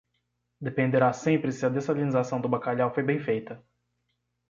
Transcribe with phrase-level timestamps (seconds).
[0.59, 3.63] Dependerá sempre se a dessalinização do bacalhau foi bem feita.